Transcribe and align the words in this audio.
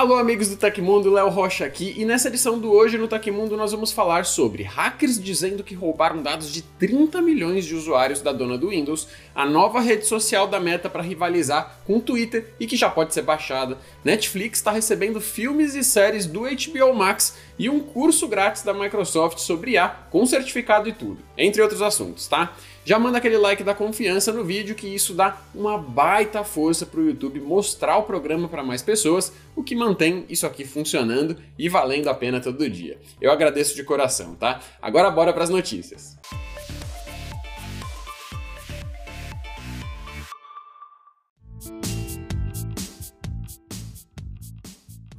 Alô, 0.00 0.14
amigos 0.14 0.48
do 0.48 0.56
Tecmundo, 0.56 1.12
Léo 1.12 1.28
Rocha 1.28 1.66
aqui, 1.66 1.92
e 1.94 2.06
nessa 2.06 2.28
edição 2.28 2.58
do 2.58 2.72
Hoje 2.72 2.96
no 2.96 3.06
Tecmundo 3.06 3.54
nós 3.54 3.72
vamos 3.72 3.92
falar 3.92 4.24
sobre 4.24 4.62
hackers 4.62 5.22
dizendo 5.22 5.62
que 5.62 5.74
roubaram 5.74 6.22
dados 6.22 6.50
de 6.50 6.62
30 6.62 7.20
milhões 7.20 7.66
de 7.66 7.74
usuários 7.74 8.22
da 8.22 8.32
dona 8.32 8.56
do 8.56 8.70
Windows, 8.70 9.08
a 9.34 9.44
nova 9.44 9.78
rede 9.78 10.06
social 10.06 10.46
da 10.46 10.58
Meta 10.58 10.88
para 10.88 11.02
rivalizar 11.02 11.80
com 11.86 11.98
o 11.98 12.00
Twitter 12.00 12.54
e 12.58 12.66
que 12.66 12.78
já 12.78 12.88
pode 12.88 13.12
ser 13.12 13.20
baixada, 13.20 13.76
Netflix 14.02 14.60
está 14.60 14.70
recebendo 14.70 15.20
filmes 15.20 15.74
e 15.74 15.84
séries 15.84 16.24
do 16.24 16.44
HBO 16.44 16.94
Max 16.94 17.36
e 17.60 17.68
um 17.68 17.78
curso 17.78 18.26
grátis 18.26 18.62
da 18.62 18.72
Microsoft 18.72 19.36
sobre 19.36 19.72
IA 19.72 19.86
com 20.10 20.24
certificado 20.24 20.88
e 20.88 20.94
tudo, 20.94 21.18
entre 21.36 21.60
outros 21.60 21.82
assuntos, 21.82 22.26
tá? 22.26 22.56
Já 22.86 22.98
manda 22.98 23.18
aquele 23.18 23.36
like 23.36 23.62
da 23.62 23.74
confiança 23.74 24.32
no 24.32 24.42
vídeo 24.42 24.74
que 24.74 24.86
isso 24.86 25.12
dá 25.12 25.36
uma 25.54 25.76
baita 25.76 26.42
força 26.42 26.86
para 26.86 27.00
o 27.00 27.06
YouTube 27.06 27.38
mostrar 27.38 27.98
o 27.98 28.04
programa 28.04 28.48
para 28.48 28.64
mais 28.64 28.80
pessoas, 28.80 29.30
o 29.54 29.62
que 29.62 29.76
mantém 29.76 30.24
isso 30.26 30.46
aqui 30.46 30.64
funcionando 30.64 31.36
e 31.58 31.68
valendo 31.68 32.08
a 32.08 32.14
pena 32.14 32.40
todo 32.40 32.68
dia. 32.70 32.98
Eu 33.20 33.30
agradeço 33.30 33.76
de 33.76 33.84
coração, 33.84 34.34
tá? 34.34 34.60
Agora 34.80 35.10
bora 35.10 35.30
para 35.30 35.44
as 35.44 35.50
notícias. 35.50 36.18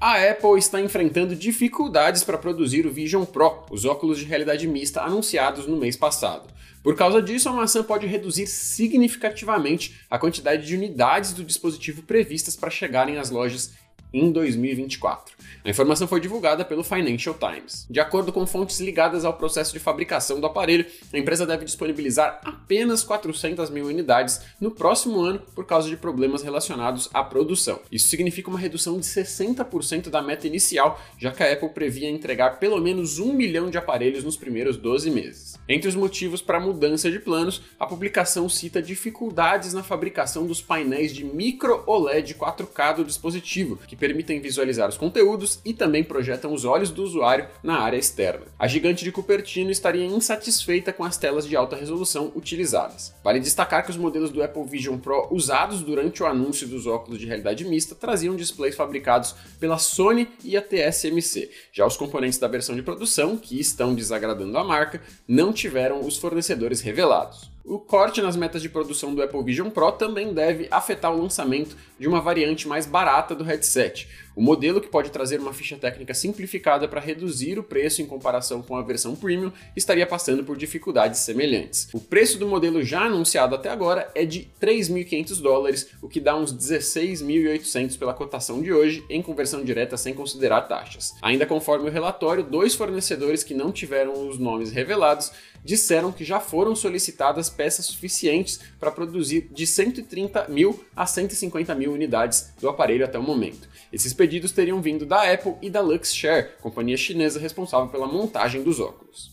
A 0.01 0.15
Apple 0.31 0.57
está 0.57 0.81
enfrentando 0.81 1.35
dificuldades 1.35 2.23
para 2.23 2.35
produzir 2.35 2.87
o 2.87 2.91
Vision 2.91 3.23
Pro, 3.23 3.67
os 3.69 3.85
óculos 3.85 4.17
de 4.17 4.25
realidade 4.25 4.67
mista 4.67 5.03
anunciados 5.03 5.67
no 5.67 5.77
mês 5.77 5.95
passado. 5.95 6.51
Por 6.81 6.95
causa 6.95 7.21
disso, 7.21 7.47
a 7.47 7.53
maçã 7.53 7.83
pode 7.83 8.07
reduzir 8.07 8.47
significativamente 8.47 10.01
a 10.09 10.17
quantidade 10.17 10.65
de 10.65 10.75
unidades 10.75 11.33
do 11.33 11.43
dispositivo 11.43 12.01
previstas 12.01 12.55
para 12.55 12.71
chegarem 12.71 13.19
às 13.19 13.29
lojas 13.29 13.73
em 14.13 14.31
2024. 14.31 15.35
A 15.63 15.69
informação 15.69 16.07
foi 16.07 16.19
divulgada 16.19 16.65
pelo 16.65 16.83
Financial 16.83 17.35
Times. 17.35 17.85
De 17.89 17.99
acordo 17.99 18.33
com 18.33 18.45
fontes 18.47 18.79
ligadas 18.79 19.23
ao 19.23 19.33
processo 19.33 19.73
de 19.73 19.79
fabricação 19.79 20.39
do 20.39 20.47
aparelho, 20.47 20.85
a 21.13 21.17
empresa 21.17 21.45
deve 21.45 21.65
disponibilizar 21.65 22.41
apenas 22.43 23.03
400 23.03 23.69
mil 23.69 23.85
unidades 23.85 24.41
no 24.59 24.71
próximo 24.71 25.21
ano 25.21 25.39
por 25.53 25.65
causa 25.65 25.89
de 25.89 25.97
problemas 25.97 26.41
relacionados 26.41 27.09
à 27.13 27.23
produção. 27.23 27.79
Isso 27.91 28.07
significa 28.07 28.49
uma 28.49 28.59
redução 28.59 28.99
de 28.99 29.05
60% 29.05 30.09
da 30.09 30.21
meta 30.21 30.47
inicial, 30.47 30.99
já 31.17 31.31
que 31.31 31.43
a 31.43 31.53
Apple 31.53 31.69
previa 31.69 32.09
entregar 32.09 32.59
pelo 32.59 32.79
menos 32.81 33.19
um 33.19 33.33
milhão 33.33 33.69
de 33.69 33.77
aparelhos 33.77 34.23
nos 34.23 34.35
primeiros 34.35 34.77
12 34.77 35.11
meses. 35.11 35.59
Entre 35.69 35.87
os 35.87 35.95
motivos 35.95 36.41
para 36.41 36.57
a 36.57 36.61
mudança 36.61 37.09
de 37.09 37.19
planos, 37.19 37.61
a 37.79 37.85
publicação 37.85 38.49
cita 38.49 38.81
dificuldades 38.81 39.73
na 39.73 39.83
fabricação 39.83 40.45
dos 40.45 40.61
painéis 40.61 41.13
de 41.13 41.23
micro 41.23 41.83
OLED 41.85 42.33
4K 42.33 42.95
do 42.95 43.05
dispositivo, 43.05 43.77
que 43.87 43.95
permitem 44.01 44.41
visualizar 44.41 44.89
os 44.89 44.97
conteúdos 44.97 45.59
e 45.63 45.75
também 45.75 46.03
projetam 46.03 46.51
os 46.51 46.65
olhos 46.65 46.89
do 46.89 47.03
usuário 47.03 47.47
na 47.61 47.79
área 47.79 47.97
externa. 47.97 48.47
A 48.57 48.67
gigante 48.67 49.03
de 49.03 49.11
Cupertino 49.11 49.69
estaria 49.69 50.07
insatisfeita 50.07 50.91
com 50.91 51.03
as 51.03 51.17
telas 51.17 51.47
de 51.47 51.55
alta 51.55 51.75
resolução 51.75 52.31
utilizadas. 52.35 53.13
Vale 53.23 53.39
destacar 53.39 53.85
que 53.85 53.91
os 53.91 53.97
modelos 53.97 54.31
do 54.31 54.41
Apple 54.41 54.65
Vision 54.65 54.97
Pro 54.97 55.27
usados 55.29 55.83
durante 55.83 56.23
o 56.23 56.25
anúncio 56.25 56.67
dos 56.67 56.87
óculos 56.87 57.19
de 57.19 57.27
realidade 57.27 57.63
mista 57.63 57.93
traziam 57.93 58.35
displays 58.35 58.73
fabricados 58.73 59.35
pela 59.59 59.77
Sony 59.77 60.27
e 60.43 60.57
a 60.57 60.63
TSMC. 60.63 61.51
Já 61.71 61.85
os 61.85 61.95
componentes 61.95 62.39
da 62.39 62.47
versão 62.47 62.75
de 62.75 62.81
produção, 62.81 63.37
que 63.37 63.59
estão 63.59 63.93
desagradando 63.93 64.57
a 64.57 64.63
marca, 64.63 64.99
não 65.27 65.53
tiveram 65.53 65.99
os 65.99 66.17
fornecedores 66.17 66.81
revelados. 66.81 67.51
O 67.63 67.77
corte 67.77 68.21
nas 68.21 68.35
metas 68.35 68.61
de 68.61 68.69
produção 68.69 69.13
do 69.13 69.21
Apple 69.21 69.43
Vision 69.43 69.69
Pro 69.69 69.91
também 69.91 70.33
deve 70.33 70.67
afetar 70.71 71.13
o 71.13 71.21
lançamento 71.21 71.77
de 71.99 72.07
uma 72.07 72.19
variante 72.19 72.67
mais 72.67 72.87
barata 72.87 73.35
do 73.35 73.43
headset. 73.43 74.07
O 74.41 74.43
modelo, 74.43 74.81
que 74.81 74.87
pode 74.87 75.11
trazer 75.11 75.39
uma 75.39 75.53
ficha 75.53 75.77
técnica 75.77 76.15
simplificada 76.15 76.87
para 76.87 76.99
reduzir 76.99 77.59
o 77.59 77.63
preço 77.63 78.01
em 78.01 78.07
comparação 78.07 78.63
com 78.63 78.75
a 78.75 78.81
versão 78.81 79.15
Premium, 79.15 79.51
estaria 79.75 80.07
passando 80.07 80.43
por 80.43 80.57
dificuldades 80.57 81.19
semelhantes. 81.19 81.87
O 81.93 81.99
preço 81.99 82.39
do 82.39 82.47
modelo 82.47 82.81
já 82.81 83.01
anunciado 83.01 83.53
até 83.53 83.69
agora 83.69 84.09
é 84.15 84.25
de 84.25 84.49
3.500 84.59 85.39
dólares, 85.43 85.89
o 86.01 86.09
que 86.09 86.19
dá 86.19 86.35
uns 86.35 86.51
16.800 86.51 87.99
pela 87.99 88.15
cotação 88.15 88.63
de 88.63 88.73
hoje, 88.73 89.05
em 89.11 89.21
conversão 89.21 89.63
direta 89.63 89.95
sem 89.95 90.11
considerar 90.11 90.61
taxas. 90.61 91.13
Ainda 91.21 91.45
conforme 91.45 91.87
o 91.87 91.93
relatório, 91.93 92.43
dois 92.43 92.73
fornecedores 92.73 93.43
que 93.43 93.53
não 93.53 93.71
tiveram 93.71 94.27
os 94.27 94.39
nomes 94.39 94.71
revelados 94.71 95.31
disseram 95.63 96.11
que 96.11 96.23
já 96.23 96.39
foram 96.39 96.75
solicitadas 96.75 97.49
peças 97.49 97.85
suficientes 97.85 98.59
para 98.79 98.89
produzir 98.89 99.47
de 99.51 99.67
130 99.67 100.47
mil 100.47 100.83
a 100.95 101.05
150 101.05 101.75
mil 101.75 101.93
unidades 101.93 102.51
do 102.59 102.67
aparelho 102.67 103.05
até 103.05 103.19
o 103.19 103.23
momento. 103.23 103.69
Esses 103.91 104.13
pedidos 104.13 104.51
teriam 104.51 104.81
vindo 104.81 105.05
da 105.05 105.31
Apple 105.31 105.55
e 105.61 105.69
da 105.69 105.81
Luxshare, 105.81 106.51
companhia 106.61 106.95
chinesa 106.95 107.39
responsável 107.39 107.89
pela 107.89 108.07
montagem 108.07 108.63
dos 108.63 108.79
óculos. 108.79 109.31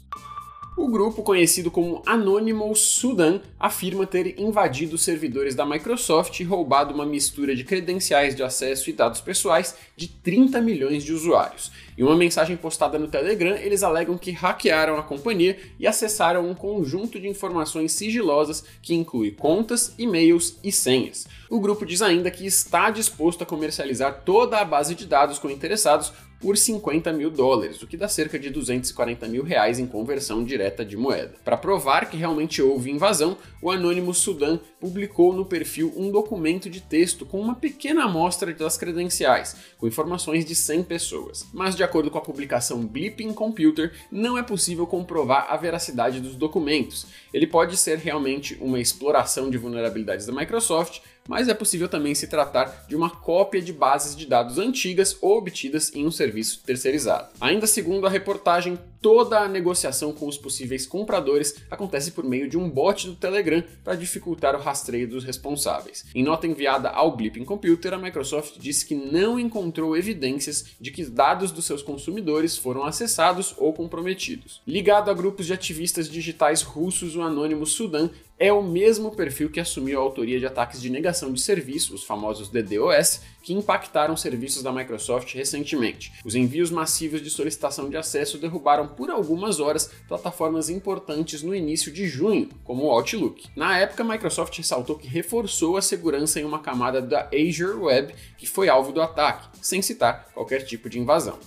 O 0.78 0.87
grupo, 0.87 1.25
conhecido 1.25 1.72
como 1.72 2.00
Anonymous 2.06 2.78
Sudan, 2.78 3.41
afirma 3.59 4.06
ter 4.06 4.39
invadido 4.39 4.97
servidores 4.97 5.56
da 5.56 5.66
Microsoft 5.66 6.39
e 6.39 6.44
roubado 6.44 6.94
uma 6.94 7.05
mistura 7.05 7.56
de 7.56 7.65
credenciais 7.65 8.33
de 8.33 8.44
acesso 8.44 8.88
e 8.88 8.93
dados 8.93 9.21
pessoais 9.21 9.75
de 9.97 10.06
30 10.06 10.61
milhões 10.61 11.03
de 11.03 11.12
usuários. 11.12 11.72
Em 11.99 12.05
uma 12.05 12.15
mensagem 12.15 12.56
postada 12.56 12.97
no 12.97 13.09
Telegram, 13.09 13.56
eles 13.56 13.83
alegam 13.83 14.17
que 14.17 14.31
hackearam 14.31 14.97
a 14.97 15.03
companhia 15.03 15.59
e 15.81 15.87
acessaram 15.87 16.49
um 16.49 16.55
conjunto 16.55 17.19
de 17.19 17.27
informações 17.27 17.91
sigilosas 17.91 18.62
que 18.81 18.94
inclui 18.94 19.33
contas, 19.33 19.93
e-mails 19.99 20.61
e 20.62 20.71
senhas. 20.71 21.27
O 21.50 21.59
grupo 21.59 21.84
diz 21.84 22.03
ainda 22.03 22.31
que 22.31 22.47
está 22.47 22.88
disposto 22.88 23.43
a 23.43 23.47
comercializar 23.47 24.22
toda 24.25 24.59
a 24.59 24.65
base 24.65 24.94
de 24.94 25.06
dados 25.06 25.41
com 25.41 25.50
interessados 25.50 26.12
por 26.41 26.56
50 26.56 27.12
mil 27.12 27.31
dólares, 27.31 27.82
o 27.82 27.87
que 27.87 27.97
dá 27.97 28.09
cerca 28.09 28.38
de 28.38 28.50
240 28.50 29.26
mil 29.28 29.43
reais 29.43 29.78
em 29.78 29.87
conversão 29.87 30.44
direta 30.44 30.84
de 30.84 30.97
moeda. 30.97 31.34
Para 31.44 31.56
provar 31.56 32.09
que 32.09 32.16
realmente 32.16 32.62
houve 32.62 32.91
invasão, 32.91 33.37
o 33.60 33.71
anônimo 33.71 34.15
Sudan 34.15 34.59
publicou 34.81 35.32
no 35.32 35.44
perfil 35.44 35.93
um 35.97 36.10
documento 36.10 36.71
de 36.71 36.81
texto 36.81 37.26
com 37.26 37.41
uma 37.41 37.54
pequena 37.54 38.04
amostra 38.04 38.53
das 38.53 38.76
credenciais, 38.76 39.56
com 39.76 39.87
informações 39.87 40.44
de 40.44 40.54
100 40.54 40.84
pessoas. 40.84 41.47
Mas, 41.53 41.75
de 41.75 41.82
acordo 41.82 42.10
com 42.10 42.19
a 42.19 42.22
publicação 42.22 42.87
Blipping 42.87 43.32
Computer, 43.32 43.93
não 44.10 44.38
é 44.38 44.43
possível 44.43 44.87
comprovar 44.87 45.47
a 45.50 45.56
veracidade 45.56 46.20
dos 46.20 46.37
documentos. 46.37 47.06
Ele 47.32 47.47
pode 47.47 47.76
ser 47.76 47.99
realmente 47.99 48.56
uma 48.60 48.81
exploração 48.81 49.50
de 49.50 49.59
vulnerabilidades 49.59 50.26
da 50.26 50.32
Microsoft, 50.32 51.00
mas 51.28 51.47
é 51.47 51.55
possível 51.55 51.89
também 51.89 52.15
se 52.15 52.27
tratar 52.27 52.87
de 52.89 52.97
uma 52.97 53.11
cópia 53.11 53.61
de 53.61 53.72
bases 53.72 54.16
de 54.16 54.27
dados 54.27 54.59
antigas 54.59 55.16
ou 55.21 55.37
obtidas 55.37 55.94
em 55.94 56.06
um 56.06 56.11
serviço 56.11 56.62
terceirizado. 56.65 57.28
Ainda 57.39 57.66
segundo 57.66 58.06
a 58.06 58.11
reportagem, 58.11 58.78
toda 59.00 59.41
a 59.41 59.48
negociação 59.48 60.12
com 60.12 60.26
os 60.26 60.36
possíveis 60.36 60.86
compradores 60.86 61.56
acontece 61.70 62.12
por 62.12 62.25
meio 62.25 62.48
de 62.48 62.59
um 62.59 62.69
bot 62.69 63.06
do 63.06 63.14
Telegram 63.14 63.62
para 63.84 63.94
dificultar 63.94 64.54
o 64.54 64.60
rastreio 64.60 65.09
dos 65.09 65.25
responsáveis. 65.25 66.04
Em 66.14 66.22
nota 66.22 66.47
enviada 66.47 66.88
ao 66.88 67.16
Blipping 67.16 67.44
Computer, 67.44 67.94
a 67.94 67.98
Microsoft 67.98 68.58
disse 68.58 68.87
que 68.87 68.94
não 68.94 69.38
encontrou 69.38 69.97
evidências 69.97 70.66
de 70.81 70.91
que 70.91 71.04
dados 71.04 71.50
dos 71.50 71.64
seus 71.64 71.82
consumidores 71.82 72.56
foram 72.56 72.84
acessados 72.84 73.54
ou 73.56 73.72
comprometidos. 73.72 74.60
Ligado 74.66 75.10
a 75.10 75.14
grupos 75.14 75.47
de 75.47 75.53
ativistas 75.53 76.08
digitais 76.08 76.62
russos, 76.62 77.16
o 77.16 77.22
anônimo 77.22 77.66
Sudan 77.66 78.10
é 78.38 78.53
o 78.53 78.62
mesmo 78.62 79.10
perfil 79.10 79.50
que 79.50 79.58
assumiu 79.58 79.98
a 79.98 80.03
autoria 80.03 80.38
de 80.38 80.47
ataques 80.47 80.81
de 80.81 80.88
negação 80.88 81.32
de 81.32 81.41
serviço, 81.41 81.94
os 81.94 82.04
famosos 82.04 82.48
DDoS, 82.48 83.20
que 83.42 83.53
impactaram 83.53 84.16
serviços 84.16 84.62
da 84.62 84.72
Microsoft 84.72 85.34
recentemente. 85.34 86.12
Os 86.25 86.34
envios 86.34 86.70
massivos 86.70 87.20
de 87.20 87.31
solicitação 87.31 87.91
de 87.91 87.97
acesso 87.97 88.38
derrubaram 88.38 88.88
por 88.88 89.10
algumas 89.10 89.60
horas 89.60 89.91
plataformas 90.06 90.69
importantes 90.69 91.43
no 91.43 91.54
início 91.54 91.93
de 91.93 92.06
junho, 92.06 92.49
como 92.65 92.84
o 92.84 92.91
Outlook. 92.91 93.49
Na 93.54 93.78
época, 93.78 94.03
a 94.03 94.06
Microsoft 94.06 94.56
ressaltou 94.56 94.97
que 94.97 95.06
reforçou 95.06 95.76
a 95.76 95.82
segurança 95.82 96.41
em 96.41 96.44
uma 96.44 96.59
camada 96.59 97.00
da 97.00 97.28
Azure 97.32 97.78
Web 97.78 98.15
que 98.37 98.47
foi 98.47 98.69
alvo 98.69 98.93
do 98.93 99.00
ataque, 99.00 99.49
sem 99.60 99.82
citar 99.82 100.28
qualquer 100.34 100.62
tipo 100.65 100.88
de 100.88 100.99
invasão. 100.99 101.38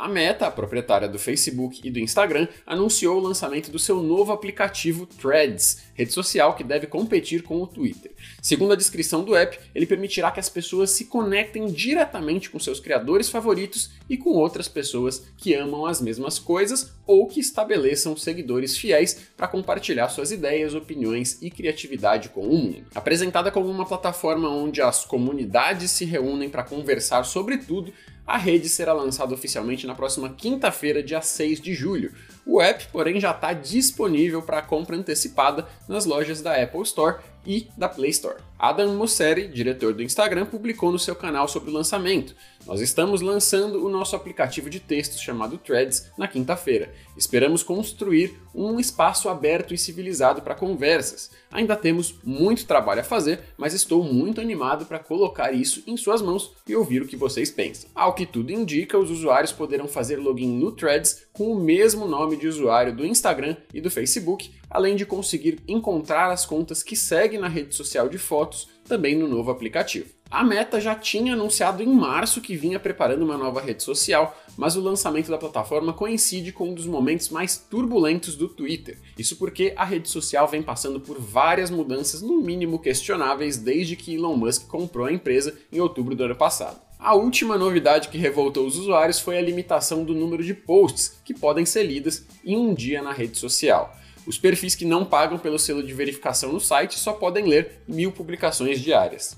A 0.00 0.08
Meta, 0.08 0.46
a 0.46 0.50
proprietária 0.50 1.06
do 1.06 1.18
Facebook 1.18 1.78
e 1.84 1.90
do 1.90 1.98
Instagram, 1.98 2.48
anunciou 2.66 3.18
o 3.18 3.22
lançamento 3.22 3.70
do 3.70 3.78
seu 3.78 4.02
novo 4.02 4.32
aplicativo 4.32 5.04
Threads, 5.04 5.82
rede 5.92 6.10
social 6.10 6.54
que 6.54 6.64
deve 6.64 6.86
competir 6.86 7.42
com 7.42 7.60
o 7.60 7.66
Twitter. 7.66 8.10
Segundo 8.40 8.72
a 8.72 8.76
descrição 8.76 9.22
do 9.22 9.36
app, 9.36 9.58
ele 9.74 9.84
permitirá 9.84 10.30
que 10.30 10.40
as 10.40 10.48
pessoas 10.48 10.92
se 10.92 11.04
conectem 11.04 11.66
diretamente 11.66 12.48
com 12.48 12.58
seus 12.58 12.80
criadores 12.80 13.28
favoritos 13.28 13.90
e 14.08 14.16
com 14.16 14.30
outras 14.30 14.68
pessoas 14.68 15.22
que 15.36 15.52
amam 15.52 15.84
as 15.84 16.00
mesmas 16.00 16.38
coisas 16.38 16.94
ou 17.06 17.26
que 17.26 17.38
estabeleçam 17.38 18.16
seguidores 18.16 18.78
fiéis 18.78 19.28
para 19.36 19.48
compartilhar 19.48 20.08
suas 20.08 20.32
ideias, 20.32 20.74
opiniões 20.74 21.36
e 21.42 21.50
criatividade 21.50 22.30
com 22.30 22.40
o 22.40 22.56
mundo. 22.56 22.86
Apresentada 22.94 23.50
como 23.50 23.68
uma 23.68 23.84
plataforma 23.84 24.48
onde 24.48 24.80
as 24.80 25.04
comunidades 25.04 25.90
se 25.90 26.06
reúnem 26.06 26.48
para 26.48 26.62
conversar 26.62 27.24
sobre 27.24 27.58
tudo, 27.58 27.92
a 28.30 28.36
rede 28.36 28.68
será 28.68 28.92
lançada 28.92 29.34
oficialmente 29.34 29.86
na 29.86 29.94
próxima 29.94 30.28
quinta-feira, 30.30 31.02
dia 31.02 31.20
6 31.20 31.60
de 31.60 31.74
julho. 31.74 32.12
O 32.46 32.60
app, 32.60 32.86
porém, 32.92 33.20
já 33.20 33.32
está 33.32 33.52
disponível 33.52 34.40
para 34.40 34.62
compra 34.62 34.96
antecipada 34.96 35.66
nas 35.88 36.04
lojas 36.04 36.40
da 36.40 36.54
Apple 36.54 36.82
Store 36.82 37.18
e 37.44 37.68
da 37.76 37.88
Play 37.88 38.10
Store. 38.10 38.36
Adam 38.60 38.94
Mosseri, 38.94 39.48
diretor 39.48 39.94
do 39.94 40.02
Instagram, 40.02 40.44
publicou 40.44 40.92
no 40.92 40.98
seu 40.98 41.16
canal 41.16 41.48
sobre 41.48 41.70
o 41.70 41.72
lançamento. 41.72 42.36
Nós 42.66 42.82
estamos 42.82 43.22
lançando 43.22 43.82
o 43.82 43.88
nosso 43.88 44.14
aplicativo 44.14 44.68
de 44.68 44.78
textos 44.78 45.22
chamado 45.22 45.56
Threads 45.56 46.10
na 46.18 46.28
quinta-feira. 46.28 46.92
Esperamos 47.16 47.62
construir 47.62 48.38
um 48.54 48.78
espaço 48.78 49.30
aberto 49.30 49.72
e 49.72 49.78
civilizado 49.78 50.42
para 50.42 50.54
conversas. 50.54 51.30
Ainda 51.50 51.74
temos 51.74 52.16
muito 52.22 52.66
trabalho 52.66 53.00
a 53.00 53.04
fazer, 53.04 53.40
mas 53.56 53.72
estou 53.72 54.04
muito 54.04 54.42
animado 54.42 54.84
para 54.84 54.98
colocar 54.98 55.52
isso 55.52 55.82
em 55.86 55.96
suas 55.96 56.20
mãos 56.20 56.52
e 56.68 56.76
ouvir 56.76 57.00
o 57.00 57.06
que 57.06 57.16
vocês 57.16 57.50
pensam. 57.50 57.88
Ao 57.94 58.14
que 58.14 58.26
tudo 58.26 58.52
indica, 58.52 58.98
os 58.98 59.10
usuários 59.10 59.52
poderão 59.52 59.88
fazer 59.88 60.16
login 60.16 60.58
no 60.58 60.70
Threads 60.70 61.26
com 61.32 61.50
o 61.50 61.58
mesmo 61.58 62.06
nome 62.06 62.36
de 62.36 62.46
usuário 62.46 62.94
do 62.94 63.06
Instagram 63.06 63.56
e 63.72 63.80
do 63.80 63.90
Facebook, 63.90 64.52
além 64.68 64.96
de 64.96 65.06
conseguir 65.06 65.60
encontrar 65.66 66.30
as 66.30 66.44
contas 66.44 66.82
que 66.82 66.94
seguem 66.94 67.40
na 67.40 67.48
rede 67.48 67.74
social 67.74 68.08
de 68.08 68.18
fotos 68.50 68.68
também 68.86 69.16
no 69.16 69.28
novo 69.28 69.52
aplicativo. 69.52 70.08
A 70.28 70.42
Meta 70.44 70.80
já 70.80 70.94
tinha 70.94 71.34
anunciado 71.34 71.82
em 71.82 71.86
março 71.86 72.40
que 72.40 72.56
vinha 72.56 72.78
preparando 72.78 73.24
uma 73.24 73.36
nova 73.36 73.60
rede 73.60 73.82
social, 73.82 74.36
mas 74.56 74.76
o 74.76 74.80
lançamento 74.80 75.30
da 75.30 75.38
plataforma 75.38 75.92
coincide 75.92 76.52
com 76.52 76.70
um 76.70 76.74
dos 76.74 76.86
momentos 76.86 77.28
mais 77.30 77.56
turbulentos 77.56 78.36
do 78.36 78.48
Twitter. 78.48 78.98
Isso 79.18 79.36
porque 79.36 79.72
a 79.76 79.84
rede 79.84 80.08
social 80.08 80.46
vem 80.46 80.62
passando 80.62 81.00
por 81.00 81.20
várias 81.20 81.70
mudanças, 81.70 82.22
no 82.22 82.40
mínimo 82.40 82.78
questionáveis, 82.78 83.56
desde 83.56 83.96
que 83.96 84.14
Elon 84.14 84.36
Musk 84.36 84.66
comprou 84.66 85.06
a 85.06 85.12
empresa 85.12 85.56
em 85.72 85.80
outubro 85.80 86.14
do 86.14 86.24
ano 86.24 86.36
passado. 86.36 86.80
A 86.98 87.14
última 87.14 87.56
novidade 87.56 88.08
que 88.08 88.18
revoltou 88.18 88.66
os 88.66 88.76
usuários 88.76 89.18
foi 89.18 89.38
a 89.38 89.42
limitação 89.42 90.04
do 90.04 90.14
número 90.14 90.44
de 90.44 90.52
posts 90.52 91.18
que 91.24 91.32
podem 91.32 91.64
ser 91.64 91.84
lidas 91.84 92.26
em 92.44 92.56
um 92.56 92.74
dia 92.74 93.02
na 93.02 93.12
rede 93.12 93.38
social. 93.38 93.96
Os 94.26 94.38
perfis 94.38 94.74
que 94.74 94.84
não 94.84 95.04
pagam 95.04 95.38
pelo 95.38 95.58
selo 95.58 95.82
de 95.82 95.92
verificação 95.92 96.52
no 96.52 96.60
site 96.60 96.98
só 96.98 97.12
podem 97.12 97.46
ler 97.46 97.82
mil 97.88 98.12
publicações 98.12 98.80
diárias. 98.80 99.36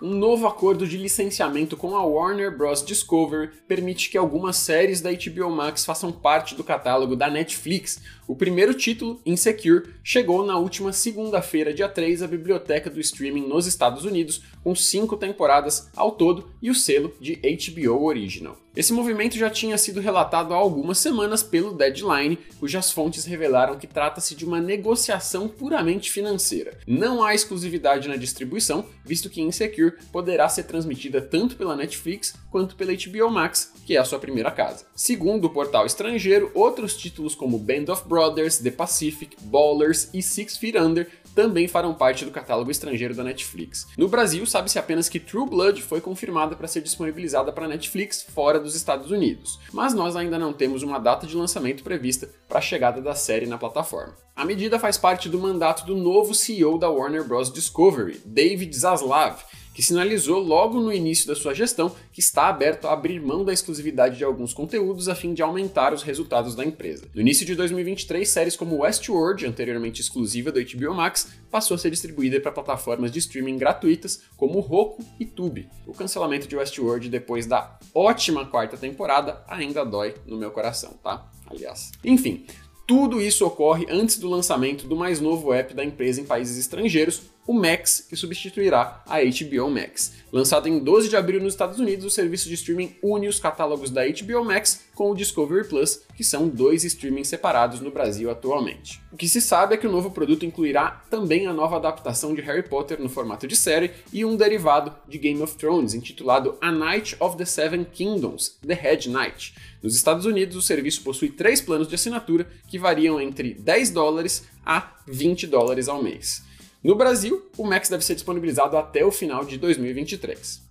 Um 0.00 0.12
novo 0.12 0.46
acordo 0.46 0.86
de 0.86 0.98
licenciamento 0.98 1.74
com 1.74 1.96
a 1.96 2.04
Warner 2.04 2.54
Bros. 2.54 2.84
Discovery 2.84 3.50
permite 3.66 4.10
que 4.10 4.18
algumas 4.18 4.56
séries 4.56 5.00
da 5.00 5.10
HBO 5.10 5.50
Max 5.50 5.86
façam 5.86 6.12
parte 6.12 6.54
do 6.54 6.62
catálogo 6.62 7.16
da 7.16 7.30
Netflix. 7.30 8.02
O 8.28 8.36
primeiro 8.36 8.74
título, 8.74 9.22
Insecure, 9.24 9.94
chegou 10.04 10.44
na 10.44 10.58
última 10.58 10.92
segunda-feira, 10.92 11.72
dia 11.72 11.88
3, 11.88 12.22
à 12.22 12.26
biblioteca 12.26 12.90
do 12.90 13.00
streaming 13.00 13.48
nos 13.48 13.66
Estados 13.66 14.04
Unidos, 14.04 14.42
com 14.62 14.74
cinco 14.74 15.16
temporadas 15.16 15.88
ao 15.96 16.12
todo 16.12 16.50
e 16.60 16.70
o 16.70 16.74
selo 16.74 17.14
de 17.18 17.36
HBO 17.36 18.04
Original. 18.04 18.65
Esse 18.76 18.92
movimento 18.92 19.38
já 19.38 19.48
tinha 19.48 19.78
sido 19.78 20.00
relatado 20.02 20.52
há 20.52 20.56
algumas 20.58 20.98
semanas 20.98 21.42
pelo 21.42 21.72
Deadline, 21.72 22.38
cujas 22.60 22.92
fontes 22.92 23.24
revelaram 23.24 23.78
que 23.78 23.86
trata-se 23.86 24.34
de 24.34 24.44
uma 24.44 24.60
negociação 24.60 25.48
puramente 25.48 26.12
financeira. 26.12 26.76
Não 26.86 27.24
há 27.24 27.34
exclusividade 27.34 28.06
na 28.06 28.16
distribuição, 28.16 28.84
visto 29.02 29.30
que 29.30 29.40
Insecure 29.40 29.94
poderá 30.12 30.46
ser 30.50 30.64
transmitida 30.64 31.22
tanto 31.22 31.56
pela 31.56 31.74
Netflix 31.74 32.34
quanto 32.50 32.76
pela 32.76 32.92
HBO 32.92 33.30
Max, 33.30 33.72
que 33.86 33.96
é 33.96 33.98
a 33.98 34.04
sua 34.04 34.18
primeira 34.18 34.50
casa. 34.50 34.84
Segundo 34.94 35.46
o 35.46 35.50
portal 35.50 35.86
estrangeiro, 35.86 36.50
outros 36.52 36.94
títulos 36.98 37.34
como 37.34 37.58
Band 37.58 37.90
of 37.90 38.06
Brothers, 38.06 38.58
The 38.58 38.72
Pacific, 38.72 39.38
Ballers 39.40 40.10
e 40.12 40.20
Six 40.20 40.58
Feet 40.58 40.76
Under 40.76 41.08
também 41.36 41.68
farão 41.68 41.92
parte 41.92 42.24
do 42.24 42.30
catálogo 42.30 42.70
estrangeiro 42.70 43.14
da 43.14 43.22
Netflix. 43.22 43.86
No 43.98 44.08
Brasil, 44.08 44.46
sabe-se 44.46 44.78
apenas 44.78 45.06
que 45.06 45.20
True 45.20 45.46
Blood 45.46 45.82
foi 45.82 46.00
confirmada 46.00 46.56
para 46.56 46.66
ser 46.66 46.80
disponibilizada 46.80 47.52
para 47.52 47.68
Netflix 47.68 48.22
fora 48.22 48.58
dos 48.66 48.74
Estados 48.74 49.10
Unidos, 49.10 49.58
mas 49.72 49.94
nós 49.94 50.16
ainda 50.16 50.38
não 50.38 50.52
temos 50.52 50.82
uma 50.82 50.98
data 50.98 51.26
de 51.26 51.36
lançamento 51.36 51.82
prevista 51.82 52.28
para 52.48 52.58
a 52.58 52.62
chegada 52.62 53.00
da 53.00 53.14
série 53.14 53.46
na 53.46 53.56
plataforma. 53.56 54.14
A 54.34 54.44
medida 54.44 54.78
faz 54.78 54.98
parte 54.98 55.28
do 55.28 55.38
mandato 55.38 55.86
do 55.86 55.96
novo 55.96 56.34
CEO 56.34 56.78
da 56.78 56.90
Warner 56.90 57.24
Bros. 57.24 57.50
Discovery, 57.50 58.20
David 58.24 58.76
Zaslav, 58.76 59.38
que 59.76 59.82
sinalizou 59.82 60.40
logo 60.40 60.80
no 60.80 60.90
início 60.90 61.28
da 61.28 61.34
sua 61.34 61.52
gestão 61.52 61.94
que 62.10 62.18
está 62.18 62.48
aberto 62.48 62.86
a 62.86 62.94
abrir 62.94 63.20
mão 63.20 63.44
da 63.44 63.52
exclusividade 63.52 64.16
de 64.16 64.24
alguns 64.24 64.54
conteúdos 64.54 65.06
a 65.06 65.14
fim 65.14 65.34
de 65.34 65.42
aumentar 65.42 65.92
os 65.92 66.02
resultados 66.02 66.54
da 66.54 66.64
empresa. 66.64 67.06
No 67.14 67.20
início 67.20 67.44
de 67.44 67.54
2023, 67.54 68.26
séries 68.26 68.56
como 68.56 68.78
Westworld, 68.78 69.44
anteriormente 69.44 70.00
exclusiva 70.00 70.50
do 70.50 70.58
HBO 70.64 70.94
Max, 70.94 71.28
passou 71.50 71.74
a 71.74 71.78
ser 71.78 71.90
distribuída 71.90 72.40
para 72.40 72.52
plataformas 72.52 73.12
de 73.12 73.18
streaming 73.18 73.58
gratuitas 73.58 74.22
como 74.34 74.60
Roku 74.60 75.04
e 75.20 75.26
Tubi. 75.26 75.68
O 75.86 75.92
cancelamento 75.92 76.48
de 76.48 76.56
Westworld 76.56 77.10
depois 77.10 77.44
da 77.44 77.78
ótima 77.94 78.46
quarta 78.46 78.78
temporada 78.78 79.44
ainda 79.46 79.84
dói 79.84 80.14
no 80.26 80.38
meu 80.38 80.52
coração, 80.52 80.94
tá? 81.02 81.30
Aliás. 81.50 81.92
Enfim, 82.02 82.46
tudo 82.86 83.20
isso 83.20 83.44
ocorre 83.44 83.84
antes 83.90 84.18
do 84.18 84.30
lançamento 84.30 84.86
do 84.86 84.96
mais 84.96 85.20
novo 85.20 85.52
app 85.52 85.74
da 85.74 85.84
empresa 85.84 86.22
em 86.22 86.24
países 86.24 86.56
estrangeiros, 86.56 87.24
o 87.46 87.52
Max, 87.52 88.04
que 88.08 88.16
substituirá 88.16 89.02
a 89.06 89.18
HBO 89.20 89.70
Max. 89.70 90.14
Lançado 90.32 90.68
em 90.68 90.78
12 90.78 91.08
de 91.08 91.16
abril 91.16 91.40
nos 91.40 91.54
Estados 91.54 91.78
Unidos, 91.78 92.04
o 92.04 92.10
serviço 92.10 92.48
de 92.48 92.54
streaming 92.54 92.96
une 93.02 93.28
os 93.28 93.38
catálogos 93.38 93.90
da 93.90 94.02
HBO 94.06 94.44
Max 94.44 94.84
com 94.94 95.10
o 95.10 95.14
Discovery 95.14 95.68
Plus, 95.68 96.00
que 96.16 96.24
são 96.24 96.48
dois 96.48 96.82
streamings 96.82 97.28
separados 97.28 97.80
no 97.80 97.90
Brasil 97.90 98.30
atualmente. 98.30 99.00
O 99.12 99.16
que 99.16 99.28
se 99.28 99.40
sabe 99.40 99.74
é 99.74 99.76
que 99.76 99.86
o 99.86 99.92
novo 99.92 100.10
produto 100.10 100.44
incluirá 100.44 101.04
também 101.10 101.46
a 101.46 101.52
nova 101.52 101.76
adaptação 101.76 102.34
de 102.34 102.40
Harry 102.40 102.62
Potter 102.62 103.00
no 103.00 103.08
formato 103.08 103.46
de 103.46 103.54
série 103.54 103.92
e 104.12 104.24
um 104.24 104.36
derivado 104.36 104.92
de 105.08 105.18
Game 105.18 105.40
of 105.42 105.54
Thrones, 105.56 105.94
intitulado 105.94 106.58
A 106.60 106.72
Knight 106.72 107.16
of 107.20 107.36
the 107.36 107.44
Seven 107.44 107.84
Kingdoms, 107.84 108.58
The 108.66 108.74
Head 108.74 109.08
Knight. 109.08 109.54
Nos 109.82 109.94
Estados 109.94 110.26
Unidos, 110.26 110.56
o 110.56 110.62
serviço 110.62 111.02
possui 111.02 111.28
três 111.28 111.60
planos 111.60 111.86
de 111.86 111.94
assinatura 111.94 112.48
que 112.66 112.78
variam 112.78 113.20
entre 113.20 113.54
10 113.54 113.90
dólares 113.90 114.44
a 114.64 114.96
20 115.06 115.46
dólares 115.46 115.88
ao 115.88 116.02
mês. 116.02 116.45
No 116.86 116.94
Brasil, 116.94 117.50
o 117.58 117.66
Max 117.66 117.88
deve 117.88 118.04
ser 118.04 118.14
disponibilizado 118.14 118.76
até 118.76 119.04
o 119.04 119.10
final 119.10 119.44
de 119.44 119.58
2023. 119.58 120.62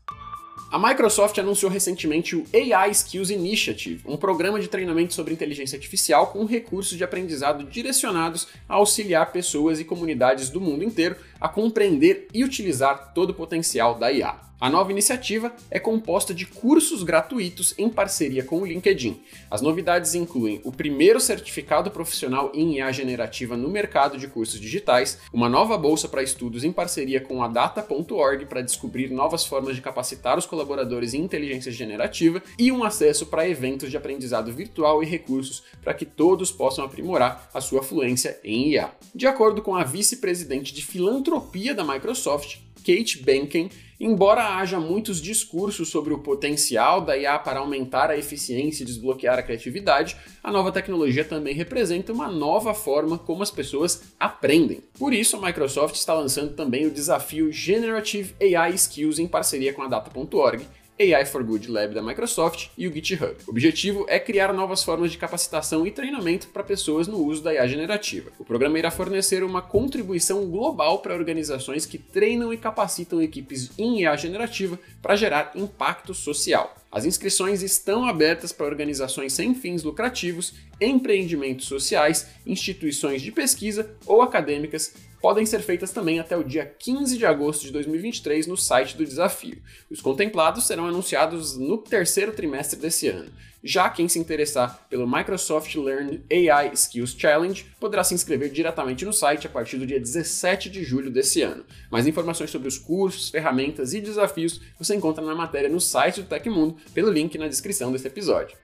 A 0.72 0.80
Microsoft 0.80 1.38
anunciou 1.38 1.70
recentemente 1.70 2.38
o 2.38 2.46
AI 2.54 2.92
Skills 2.92 3.30
Initiative, 3.30 4.02
um 4.06 4.16
programa 4.16 4.58
de 4.62 4.70
treinamento 4.70 5.14
sobre 5.14 5.34
inteligência 5.34 5.76
artificial 5.76 6.28
com 6.28 6.46
recursos 6.46 6.98
de 6.98 7.04
aprendizado 7.04 7.66
direcionados 7.66 8.48
a 8.70 8.76
auxiliar 8.76 9.34
pessoas 9.34 9.78
e 9.82 9.84
comunidades 9.84 10.50
do 10.50 10.62
mundo 10.62 10.86
inteiro 10.86 11.18
a 11.38 11.50
compreender 11.50 12.30
e 12.34 12.46
utilizar 12.46 13.14
todo 13.14 13.32
o 13.32 13.34
potencial 13.34 13.96
da 13.96 14.10
IA. 14.10 14.40
A 14.66 14.70
nova 14.72 14.92
iniciativa 14.92 15.54
é 15.70 15.80
composta 15.80 16.34
de 16.34 16.48
cursos 16.48 17.04
gratuitos 17.04 17.76
em 17.78 17.88
parceria 17.88 18.44
com 18.44 18.64
o 18.64 18.66
LinkedIn. 18.66 19.22
As 19.52 19.62
novidades 19.62 20.16
incluem 20.16 20.60
o 20.64 20.72
primeiro 20.72 21.20
certificado 21.20 21.92
profissional 21.92 22.52
em 22.52 22.78
IA 22.78 22.92
generativa 22.92 23.56
no 23.56 23.70
mercado 23.70 24.18
de 24.18 24.28
cursos 24.28 24.60
digitais, 24.60 25.20
uma 25.32 25.48
nova 25.48 25.78
bolsa 25.78 26.08
para 26.08 26.24
estudos 26.24 26.64
em 26.64 26.72
parceria 26.72 27.22
com 27.22 27.44
a 27.44 27.48
Data.org 27.48 28.48
para 28.48 28.64
descobrir 28.64 29.12
novas 29.12 29.46
formas 29.46 29.76
de 29.76 29.84
capacitar 29.84 30.36
os 30.36 30.48
colaboradores 30.48 31.14
em 31.14 31.22
inteligência 31.22 31.72
generativa 31.72 32.42
e 32.58 32.72
um 32.72 32.84
acesso 32.84 33.28
para 33.28 33.48
eventos 33.48 33.92
de 33.92 33.98
aprendizado 33.98 34.52
virtual 34.52 35.04
e 35.04 35.06
recursos 35.06 35.62
para 35.84 35.94
que 35.94 36.08
todos 36.08 36.52
possam 36.52 36.84
aprimorar 36.84 37.52
a 37.54 37.62
sua 37.62 37.84
fluência 37.84 38.40
em 38.44 38.70
IA. 38.70 38.90
De 39.14 39.28
acordo 39.28 39.62
com 39.62 39.76
a 39.76 39.84
vice-presidente 39.84 40.74
de 40.74 40.84
filantropia 40.84 41.76
da 41.76 41.84
Microsoft, 41.84 42.65
Kate 42.86 43.24
Benken, 43.24 43.72
embora 44.00 44.58
haja 44.58 44.80
muitos 44.80 45.20
discursos 45.20 45.90
sobre 45.90 46.14
o 46.14 46.20
potencial 46.20 47.02
da 47.02 47.18
IA 47.18 47.40
para 47.40 47.60
aumentar 47.60 48.12
a 48.12 48.18
eficiência 48.18 48.84
e 48.84 48.86
desbloquear 48.86 49.40
a 49.40 49.42
criatividade, 49.42 50.16
a 50.44 50.52
nova 50.52 50.72
tecnologia 50.72 51.26
também 51.26 51.56
representa 51.56 52.14
uma 52.14 52.30
nova 52.30 52.76
forma 52.76 53.18
como 53.18 53.42
as 53.42 53.50
pessoas 53.50 54.04
aprendem. 54.20 54.82
Por 55.00 55.14
isso, 55.14 55.36
a 55.36 55.42
Microsoft 55.42 55.96
está 55.96 56.14
lançando 56.14 56.54
também 56.54 56.86
o 56.86 56.92
desafio 56.92 57.52
Generative 57.52 58.36
AI 58.40 58.76
Skills 58.76 59.18
em 59.18 59.28
parceria 59.28 59.74
com 59.74 59.82
a 59.82 59.88
Data.org, 59.88 60.68
AI 60.98 61.26
for 61.26 61.44
Good 61.44 61.70
Lab 61.70 61.94
da 61.94 62.02
Microsoft 62.02 62.70
e 62.78 62.88
o 62.88 62.94
GitHub. 62.94 63.36
O 63.46 63.52
objetivo 63.52 64.06
é 64.08 64.18
criar 64.18 64.54
novas 64.54 64.82
formas 64.82 65.12
de 65.12 65.18
capacitação 65.18 65.86
e 65.86 65.92
treinamento 65.92 66.48
para 66.48 66.64
pessoas 66.64 67.06
no 67.06 67.18
uso 67.18 67.44
da 67.44 67.54
IA 67.54 67.68
generativa. 67.68 68.32
O 68.40 68.46
programa 68.46 68.80
irá 68.80 68.90
fornecer 68.90 69.44
uma 69.44 69.62
contribuição 69.62 70.46
global 70.50 71.00
para 71.00 71.14
organizações 71.14 71.86
que 71.86 71.98
treinam 71.98 72.54
e 72.54 72.58
capacitam 72.58 73.22
equipes 73.22 73.72
em 73.78 74.02
IA 74.02 74.16
generativa 74.16 74.80
para 75.02 75.18
gerar 75.18 75.52
impacto 75.54 76.14
social. 76.14 76.74
As 76.96 77.04
inscrições 77.04 77.62
estão 77.62 78.08
abertas 78.08 78.54
para 78.54 78.68
organizações 78.68 79.34
sem 79.34 79.54
fins 79.54 79.84
lucrativos, 79.84 80.54
empreendimentos 80.80 81.68
sociais, 81.68 82.26
instituições 82.48 83.22
de 83.22 83.34
pesquisa 83.34 83.94
ou 84.06 84.22
acadêmicas 84.22 84.94
podem 85.26 85.46
ser 85.46 85.60
feitas 85.60 85.92
também 85.92 86.20
até 86.20 86.38
o 86.38 86.44
dia 86.44 86.66
15 86.66 87.18
de 87.18 87.26
agosto 87.26 87.64
de 87.64 87.72
2023 87.72 88.48
no 88.48 88.56
site 88.56 88.96
do 88.96 89.04
desafio. 89.04 89.62
Os 89.90 90.00
contemplados 90.00 90.68
serão 90.68 90.86
anunciados 90.86 91.58
no 91.58 91.80
terceiro 91.80 92.32
trimestre 92.32 92.80
desse 92.80 93.10
ano. 93.10 93.30
Já 93.68 93.90
quem 93.90 94.08
se 94.08 94.20
interessar 94.20 94.86
pelo 94.92 95.08
Microsoft 95.08 95.74
Learn 95.74 96.24
AI 96.32 96.70
Skills 96.76 97.16
Challenge 97.18 97.66
poderá 97.80 98.04
se 98.04 98.14
inscrever 98.14 98.52
diretamente 98.52 99.04
no 99.04 99.12
site 99.12 99.48
a 99.48 99.50
partir 99.50 99.78
do 99.78 99.88
dia 99.88 100.00
17 100.00 100.70
de 100.70 100.84
julho 100.84 101.10
desse 101.10 101.42
ano. 101.42 101.66
Mais 101.90 102.06
informações 102.06 102.52
sobre 102.52 102.68
os 102.68 102.78
cursos, 102.78 103.32
ferramentas 103.32 103.96
e 103.96 104.02
desafios 104.02 104.62
você 104.78 104.94
encontra 104.94 105.26
na 105.26 105.34
matéria 105.34 105.68
no 105.68 105.82
site 105.82 106.22
do 106.22 106.28
Tecmundo 106.28 106.78
pelo 106.94 107.10
link 107.10 107.40
na 107.40 107.48
descrição 107.48 107.92
desse 107.92 108.06
episódio. 108.06 108.56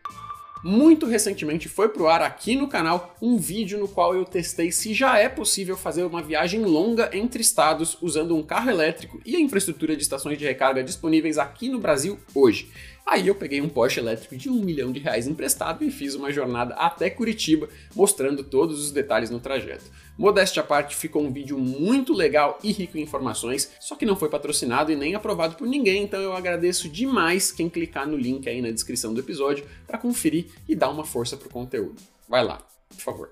Muito 0.63 1.08
recentemente 1.08 1.67
foi 1.67 1.89
pro 1.89 2.08
ar 2.08 2.22
aqui 2.22 2.55
no 2.55 2.67
canal 2.67 3.15
um 3.20 3.36
vídeo 3.36 3.79
no 3.79 3.88
qual 3.88 4.13
eu 4.13 4.24
testei 4.24 4.72
se 4.72 4.93
já 4.93 5.17
é 5.17 5.27
possível 5.27 5.75
fazer 5.75 6.03
uma 6.03 6.22
viagem 6.22 6.63
longa 6.63 7.10
entre 7.12 7.41
estados 7.41 7.98
usando 8.00 8.38
um 8.38 8.43
carro 8.43 8.70
elétrico 8.70 9.20
e 9.25 9.36
a 9.36 9.39
infraestrutura 9.39 9.96
de 9.96 10.03
estações 10.03 10.38
de 10.38 10.46
recarga 10.46 10.84
disponíveis 10.84 11.39
aqui 11.39 11.67
no 11.67 11.79
Brasil 11.79 12.20
hoje. 12.36 12.70
Aí 13.05 13.27
eu 13.27 13.36
peguei 13.36 13.60
um 13.62 13.67
Porsche 13.67 14.00
elétrico 14.00 14.38
de 14.38 14.50
um 14.50 14.62
milhão 14.62 14.91
de 14.91 15.00
reais 15.00 15.27
emprestado 15.27 15.84
e 15.84 15.91
fiz 15.91 16.15
uma 16.15 16.31
jornada 16.31 16.74
até 16.75 17.10
Curitiba, 17.10 17.67
mostrando 17.96 18.43
todos 18.43 18.84
os 18.84 18.91
detalhes 18.91 19.29
no 19.29 19.39
trajeto. 19.39 19.86
Modéstia 20.17 20.62
à 20.62 20.65
parte, 20.65 20.96
ficou 20.96 21.24
um 21.24 21.31
vídeo 21.31 21.58
muito 21.58 22.13
legal 22.13 22.60
e 22.63 22.72
rico 22.72 22.98
em 22.98 23.01
informações, 23.01 23.72
só 23.79 23.96
que 23.96 24.05
não 24.05 24.15
foi 24.15 24.29
patrocinado 24.29 24.91
e 24.91 24.96
nem 24.96 25.15
aprovado 25.15 25.55
por 25.55 25.67
ninguém, 25.67 26.03
então 26.03 26.22
eu 26.22 26.34
agradeço 26.34 26.88
demais 26.88 27.51
quem 27.51 27.70
clicar 27.70 28.08
no 28.08 28.17
link 28.17 28.48
aí 28.48 28.62
na 28.62 28.72
descrição 28.72 29.13
do 29.13 29.20
episódio 29.20 29.65
para 29.88 29.98
conferir 29.98 30.48
e 30.67 30.75
dar 30.75 30.89
uma 30.89 31.03
força 31.03 31.36
pro 31.36 31.50
conteúdo. 31.50 32.01
Vai 32.29 32.43
lá, 32.43 32.60
por 32.89 33.01
favor. 33.01 33.31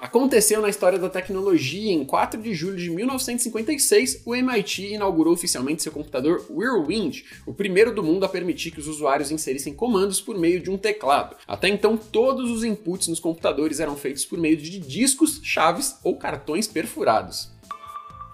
Aconteceu 0.00 0.62
na 0.62 0.68
história 0.68 0.96
da 0.96 1.10
tecnologia, 1.10 1.92
em 1.92 2.04
4 2.04 2.40
de 2.40 2.54
julho 2.54 2.76
de 2.76 2.88
1956, 2.88 4.22
o 4.24 4.32
MIT 4.32 4.94
inaugurou 4.94 5.34
oficialmente 5.34 5.82
seu 5.82 5.90
computador 5.90 6.46
Whirlwind, 6.48 7.24
o 7.44 7.52
primeiro 7.52 7.92
do 7.92 8.00
mundo 8.00 8.24
a 8.24 8.28
permitir 8.28 8.70
que 8.70 8.78
os 8.78 8.86
usuários 8.86 9.32
inserissem 9.32 9.74
comandos 9.74 10.20
por 10.20 10.38
meio 10.38 10.60
de 10.60 10.70
um 10.70 10.78
teclado. 10.78 11.34
Até 11.48 11.68
então, 11.68 11.96
todos 11.96 12.48
os 12.48 12.62
inputs 12.62 13.08
nos 13.08 13.18
computadores 13.18 13.80
eram 13.80 13.96
feitos 13.96 14.24
por 14.24 14.38
meio 14.38 14.56
de 14.56 14.78
discos, 14.78 15.40
chaves 15.42 15.96
ou 16.04 16.14
cartões 16.16 16.68
perfurados. 16.68 17.57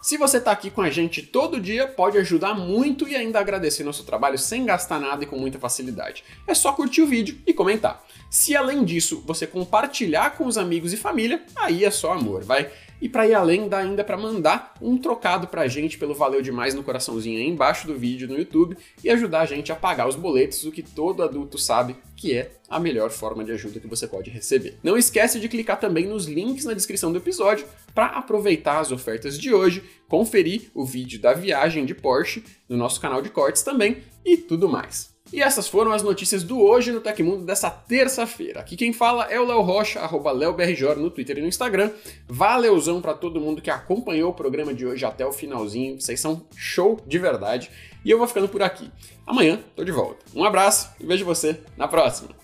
Se 0.05 0.19
você 0.19 0.37
está 0.37 0.53
aqui 0.53 0.71
com 0.71 0.83
a 0.83 0.91
gente 0.91 1.23
todo 1.23 1.59
dia, 1.59 1.87
pode 1.87 2.19
ajudar 2.19 2.53
muito 2.53 3.09
e 3.09 3.17
ainda 3.17 3.41
agradecer 3.41 3.83
nosso 3.85 4.05
trabalho 4.05 4.37
sem 4.37 4.67
gastar 4.67 5.01
nada 5.01 5.25
e 5.25 5.27
com 5.27 5.39
muita 5.39 5.59
facilidade. 5.59 6.23
É 6.47 6.53
só 6.53 6.75
curtir 6.75 7.01
o 7.01 7.07
vídeo 7.07 7.39
e 7.47 7.55
comentar. 7.55 8.05
Se 8.29 8.55
além 8.55 8.85
disso 8.85 9.25
você 9.27 9.47
compartilhar 9.47 10.37
com 10.37 10.45
os 10.45 10.59
amigos 10.59 10.93
e 10.93 10.99
família, 10.99 11.43
aí 11.57 11.87
é 11.87 11.91
só 11.91 12.13
amor, 12.13 12.45
vai? 12.45 12.71
E 13.01 13.09
para 13.09 13.27
ir 13.27 13.35
além, 13.35 13.69
dá 13.69 13.79
ainda 13.79 14.03
para 14.03 14.17
mandar 14.17 14.75
um 14.81 14.97
trocado 14.97 15.47
pra 15.47 15.69
gente 15.69 15.99
pelo 15.99 16.15
Valeu 16.15 16.41
Demais 16.41 16.75
no 16.75 16.83
coraçãozinho 16.83 17.39
aí 17.39 17.47
embaixo 17.47 17.87
do 17.87 17.95
vídeo 17.95 18.29
no 18.29 18.39
YouTube 18.39 18.77
e 19.03 19.11
ajudar 19.11 19.41
a 19.41 19.47
gente 19.47 19.71
a 19.71 19.77
pagar 19.77 20.09
os 20.09 20.17
boletos, 20.17 20.65
o 20.65 20.73
que 20.73 20.83
todo 20.83 21.23
adulto 21.23 21.59
sabe 21.59 21.97
que 22.17 22.37
é 22.37 22.53
a 22.69 22.81
melhor 22.81 23.11
forma 23.11 23.45
de 23.45 23.53
ajuda 23.53 23.81
que 23.81 23.87
você 23.87 24.07
pode 24.07 24.31
receber. 24.31 24.79
Não 24.83 24.97
esquece 24.97 25.39
de 25.39 25.49
clicar 25.49 25.79
também 25.79 26.07
nos 26.07 26.27
links 26.27 26.65
na 26.65 26.75
descrição 26.75 27.13
do 27.13 27.19
episódio 27.19 27.67
para 27.95 28.07
aproveitar 28.07 28.81
as 28.81 28.91
ofertas 28.91 29.39
de 29.39 29.53
hoje, 29.53 29.83
conferir 30.09 30.71
o 30.75 30.85
vídeo 30.85 31.21
da 31.21 31.35
viagem 31.35 31.85
de 31.85 31.95
Porsche 31.95 32.43
no 32.69 32.77
nosso 32.77 33.01
canal 33.01 33.21
de 33.21 33.31
cortes 33.31 33.63
também 33.63 33.99
e 34.25 34.37
tudo 34.37 34.69
mais. 34.69 35.14
E 35.33 35.43
essas 35.43 35.67
foram 35.67 35.93
as 35.93 36.03
notícias 36.03 36.45
do 36.45 36.61
Hoje 36.61 36.93
no 36.93 37.01
Tecmundo 37.01 37.45
dessa 37.45 37.71
terça-feira. 37.71 38.61
Aqui 38.61 38.77
quem 38.77 38.93
fala 38.93 39.25
é 39.25 39.41
o 39.41 39.47
Léo 39.47 39.63
Rocha, 39.63 40.01
arroba 40.01 40.31
LeoBRJ 40.31 40.97
no 40.97 41.11
Twitter 41.11 41.39
e 41.39 41.41
no 41.41 41.49
Instagram. 41.49 41.91
Valeuzão 42.29 43.01
para 43.01 43.15
todo 43.15 43.41
mundo 43.41 43.63
que 43.63 43.71
acompanhou 43.71 44.31
o 44.31 44.35
programa 44.35 44.75
de 44.75 44.87
hoje 44.87 45.05
até 45.05 45.27
o 45.27 45.33
finalzinho. 45.33 46.01
Vocês 46.01 46.21
são 46.21 46.47
show 46.55 47.01
de 47.07 47.19
verdade. 47.19 47.71
E 48.05 48.11
eu 48.11 48.19
vou 48.19 48.29
ficando 48.29 48.49
por 48.49 48.63
aqui. 48.63 48.91
Amanhã 49.27 49.59
tô 49.75 49.83
de 49.83 49.93
volta. 49.93 50.25
Um 50.35 50.45
abraço 50.45 50.91
e 51.01 51.07
vejo 51.07 51.25
você 51.25 51.59
na 51.77 51.89
próxima. 51.89 52.44